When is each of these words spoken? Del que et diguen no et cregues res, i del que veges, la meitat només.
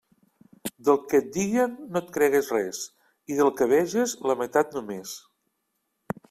Del 0.87 0.95
que 1.11 1.19
et 1.23 1.27
diguen 1.35 1.75
no 1.89 2.01
et 2.03 2.09
cregues 2.15 2.49
res, 2.55 2.79
i 3.35 3.37
del 3.41 3.53
que 3.61 3.69
veges, 3.75 4.17
la 4.31 4.39
meitat 4.41 4.75
només. 4.79 5.15